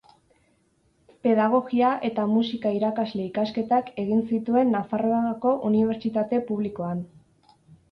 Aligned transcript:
Pedagogia 1.27 1.91
eta 2.09 2.25
musika-irakasle 2.31 3.23
ikasketak 3.27 3.93
egin 4.05 4.25
zituen 4.33 4.75
Nafarroako 4.79 5.55
Unibertsitate 5.71 6.43
Publikoan. 6.51 7.07